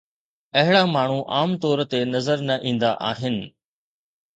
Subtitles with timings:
[0.61, 3.35] اهڙا ماڻهو عام طور تي نظر نه ايندا آهن.